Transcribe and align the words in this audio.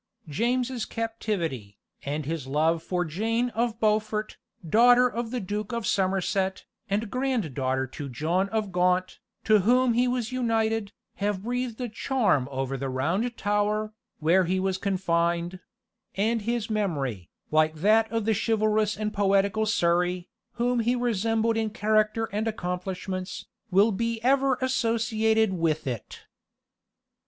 James's 0.27 0.83
captivity, 0.83 1.77
and 2.03 2.25
his 2.25 2.47
love 2.47 2.81
for 2.81 3.05
Jane 3.05 3.49
of 3.51 3.79
Beaufort, 3.79 4.37
daughter 4.67 5.07
of 5.07 5.29
the 5.29 5.39
Duke 5.39 5.71
of 5.71 5.85
Somerset, 5.85 6.65
and 6.89 7.11
granddaughter 7.11 7.85
to 7.85 8.09
John 8.09 8.49
of 8.49 8.71
Gaunt, 8.71 9.19
to 9.43 9.59
whom 9.59 9.93
he 9.93 10.07
was 10.07 10.31
united, 10.31 10.91
have 11.17 11.43
breathed 11.43 11.79
a 11.79 11.87
charm 11.87 12.47
over 12.49 12.77
the 12.77 12.89
Round 12.89 13.37
Tower, 13.37 13.93
where 14.17 14.45
he 14.45 14.59
was 14.59 14.79
confined; 14.79 15.59
and 16.15 16.41
his 16.41 16.67
memory, 16.67 17.29
like 17.51 17.75
that 17.75 18.11
of 18.11 18.25
the 18.25 18.33
chivalrous 18.33 18.97
and 18.97 19.13
poetical 19.13 19.67
Surrey, 19.67 20.27
whom 20.53 20.79
he 20.79 20.95
resembled 20.95 21.57
in 21.57 21.69
character 21.69 22.25
and 22.33 22.47
accomplishments, 22.47 23.45
will 23.69 23.91
be 23.91 24.19
ever 24.23 24.57
associated 24.61 25.53
with 25.53 25.85
it. 25.85 26.21